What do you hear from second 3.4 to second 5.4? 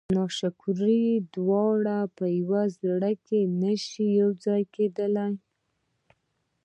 نه شي یو ځای کېدلی.